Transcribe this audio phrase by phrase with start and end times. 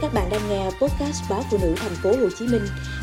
[0.00, 2.62] Các bạn đang nghe podcast báo phụ nữ thành phố Hồ Chí Minh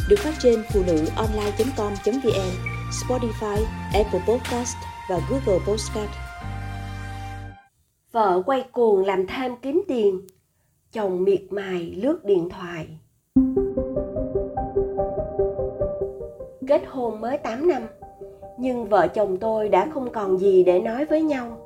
[0.09, 2.51] được phát trên phụ nữ online.com.vn,
[2.91, 4.75] Spotify, Apple Podcast
[5.09, 6.09] và Google Podcast.
[8.11, 10.21] Vợ quay cuồng làm thêm kiếm tiền,
[10.91, 12.87] chồng miệt mài lướt điện thoại.
[16.67, 17.87] Kết hôn mới 8 năm,
[18.57, 21.57] nhưng vợ chồng tôi đã không còn gì để nói với nhau.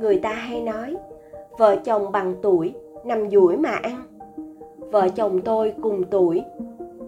[0.00, 0.96] Người ta hay nói,
[1.58, 2.74] vợ chồng bằng tuổi
[3.08, 4.02] nằm duỗi mà ăn.
[4.78, 6.42] Vợ chồng tôi cùng tuổi,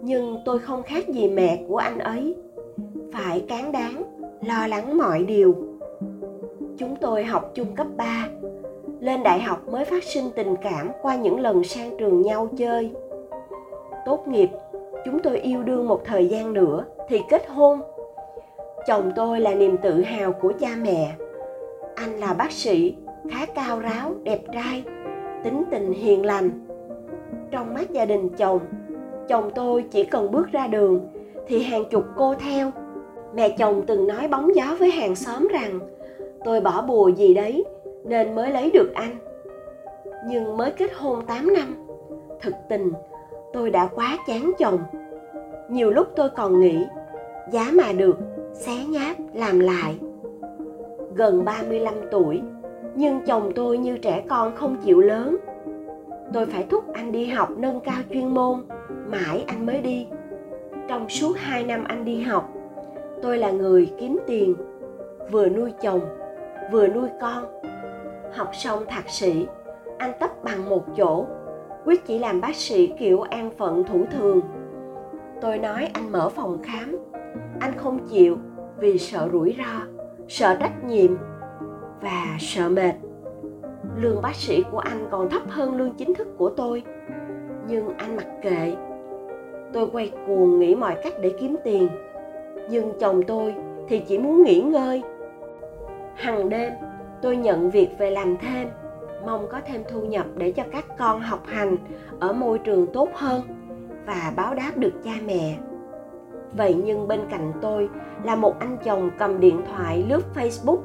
[0.01, 2.35] nhưng tôi không khác gì mẹ của anh ấy.
[3.13, 4.03] Phải cán đáng,
[4.45, 5.55] lo lắng mọi điều.
[6.77, 8.27] Chúng tôi học chung cấp 3
[8.99, 12.91] lên đại học mới phát sinh tình cảm qua những lần sang trường nhau chơi.
[14.05, 14.49] Tốt nghiệp,
[15.05, 17.81] chúng tôi yêu đương một thời gian nữa thì kết hôn.
[18.87, 21.15] Chồng tôi là niềm tự hào của cha mẹ.
[21.95, 22.95] Anh là bác sĩ,
[23.31, 24.83] khá cao ráo, đẹp trai
[25.43, 26.49] tính tình hiền lành.
[27.51, 28.59] Trong mắt gia đình chồng
[29.31, 31.07] chồng tôi chỉ cần bước ra đường
[31.47, 32.71] thì hàng chục cô theo.
[33.35, 35.79] Mẹ chồng từng nói bóng gió với hàng xóm rằng,
[36.43, 37.65] tôi bỏ bùa gì đấy
[38.03, 39.15] nên mới lấy được anh.
[40.27, 41.87] Nhưng mới kết hôn 8 năm,
[42.41, 42.91] thực tình,
[43.53, 44.79] tôi đã quá chán chồng.
[45.69, 46.85] Nhiều lúc tôi còn nghĩ,
[47.51, 48.17] giá mà được,
[48.53, 49.99] xé nháp, làm lại.
[51.15, 52.41] Gần 35 tuổi
[52.95, 55.37] nhưng chồng tôi như trẻ con không chịu lớn.
[56.33, 58.63] Tôi phải thúc anh đi học nâng cao chuyên môn,
[59.07, 60.07] mãi anh mới đi.
[60.87, 62.53] Trong suốt hai năm anh đi học,
[63.21, 64.55] tôi là người kiếm tiền,
[65.31, 66.01] vừa nuôi chồng,
[66.71, 67.45] vừa nuôi con.
[68.33, 69.47] Học xong thạc sĩ,
[69.97, 71.25] anh tấp bằng một chỗ,
[71.85, 74.41] quyết chỉ làm bác sĩ kiểu an phận thủ thường.
[75.41, 76.97] Tôi nói anh mở phòng khám,
[77.59, 78.37] anh không chịu
[78.77, 81.11] vì sợ rủi ro, sợ trách nhiệm
[82.01, 82.93] và sợ mệt.
[83.97, 86.83] Lương bác sĩ của anh còn thấp hơn lương chính thức của tôi.
[87.67, 88.73] Nhưng anh mặc kệ.
[89.73, 91.87] Tôi quay cuồng nghĩ mọi cách để kiếm tiền.
[92.69, 93.55] Nhưng chồng tôi
[93.87, 95.03] thì chỉ muốn nghỉ ngơi.
[96.15, 96.73] Hằng đêm,
[97.21, 98.67] tôi nhận việc về làm thêm.
[99.25, 101.77] Mong có thêm thu nhập để cho các con học hành
[102.19, 103.41] ở môi trường tốt hơn
[104.05, 105.57] và báo đáp được cha mẹ.
[106.53, 107.89] Vậy nhưng bên cạnh tôi
[108.23, 110.79] là một anh chồng cầm điện thoại lướt facebook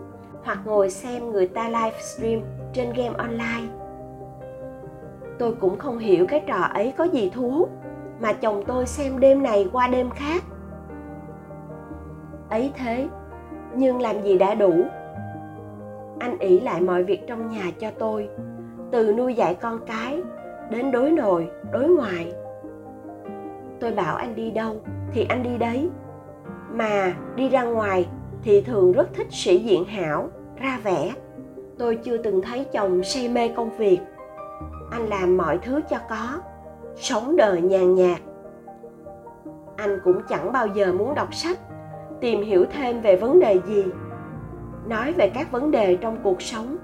[0.46, 2.40] hoặc ngồi xem người ta livestream
[2.72, 3.72] trên game online.
[5.38, 7.70] Tôi cũng không hiểu cái trò ấy có gì thu hút
[8.20, 10.42] mà chồng tôi xem đêm này qua đêm khác.
[12.50, 13.08] Ấy thế,
[13.74, 14.84] nhưng làm gì đã đủ.
[16.18, 18.28] Anh ỷ lại mọi việc trong nhà cho tôi,
[18.90, 20.22] từ nuôi dạy con cái
[20.70, 22.32] đến đối nội, đối ngoại.
[23.80, 24.76] Tôi bảo anh đi đâu
[25.12, 25.90] thì anh đi đấy,
[26.70, 28.08] mà đi ra ngoài
[28.42, 31.12] thì thường rất thích sĩ diện hảo, ra vẻ.
[31.78, 33.98] Tôi chưa từng thấy chồng say mê công việc.
[34.90, 36.38] Anh làm mọi thứ cho có,
[36.96, 38.20] sống đời nhàn nhạt.
[39.76, 41.58] Anh cũng chẳng bao giờ muốn đọc sách,
[42.20, 43.84] tìm hiểu thêm về vấn đề gì.
[44.86, 46.76] Nói về các vấn đề trong cuộc sống,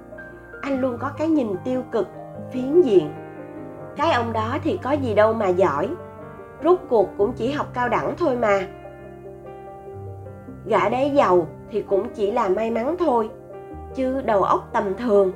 [0.63, 2.09] anh luôn có cái nhìn tiêu cực,
[2.53, 3.11] phiến diện.
[3.97, 5.89] Cái ông đó thì có gì đâu mà giỏi
[6.63, 8.67] rút cuộc cũng chỉ học cao đẳng thôi mà
[10.67, 13.31] gã đấy giàu thì cũng chỉ là may mắn thôi,
[13.95, 15.33] chứ đầu óc tầm thường.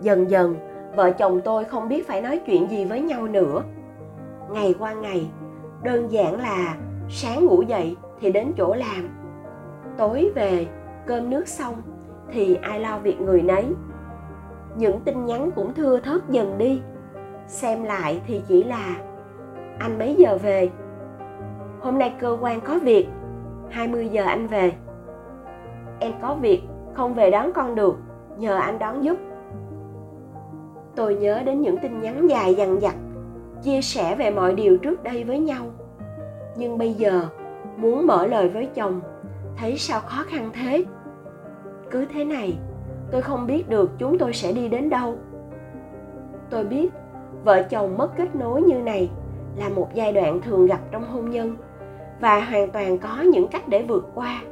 [0.00, 0.56] Dần dần,
[0.96, 3.62] vợ chồng tôi không biết phải nói chuyện gì với nhau nữa.
[4.50, 5.30] Ngày qua ngày,
[5.82, 6.76] đơn giản là
[7.08, 9.08] sáng ngủ dậy thì đến chỗ làm.
[9.96, 10.66] Tối về,
[11.06, 11.74] cơm nước xong
[12.32, 13.66] thì ai lo việc người nấy.
[14.76, 16.82] Những tin nhắn cũng thưa thớt dần đi.
[17.46, 18.96] Xem lại thì chỉ là,
[19.78, 20.70] anh mấy giờ về?
[21.80, 23.08] Hôm nay cơ quan có việc.
[23.70, 24.72] 20 giờ anh về.
[25.98, 26.62] Em có việc,
[26.94, 27.96] không về đón con được,
[28.38, 29.18] nhờ anh đón giúp.
[30.96, 32.94] Tôi nhớ đến những tin nhắn dài dằng dặc,
[33.62, 35.66] chia sẻ về mọi điều trước đây với nhau.
[36.56, 37.22] Nhưng bây giờ,
[37.76, 39.00] muốn mở lời với chồng,
[39.56, 40.84] thấy sao khó khăn thế?
[41.90, 42.58] Cứ thế này,
[43.10, 45.14] tôi không biết được chúng tôi sẽ đi đến đâu.
[46.50, 46.92] Tôi biết,
[47.44, 49.10] vợ chồng mất kết nối như này
[49.56, 51.56] là một giai đoạn thường gặp trong hôn nhân
[52.20, 54.42] và hoàn toàn có những cách để vượt qua.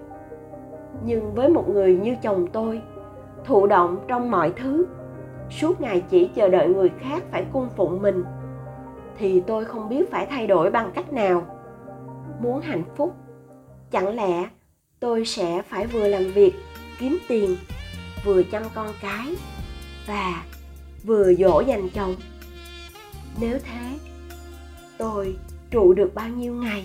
[1.05, 2.81] Nhưng với một người như chồng tôi,
[3.45, 4.87] thụ động trong mọi thứ,
[5.51, 8.25] suốt ngày chỉ chờ đợi người khác phải cung phụng mình,
[9.19, 11.47] thì tôi không biết phải thay đổi bằng cách nào.
[12.41, 13.15] Muốn hạnh phúc,
[13.91, 14.49] chẳng lẽ
[15.01, 16.53] tôi sẽ phải vừa làm việc,
[16.99, 17.57] kiếm tiền,
[18.25, 19.35] vừa chăm con cái
[20.07, 20.43] và
[21.05, 22.15] vừa dỗ dành chồng?
[23.41, 23.99] Nếu thế,
[24.99, 25.37] tôi
[25.71, 26.85] trụ được bao nhiêu ngày?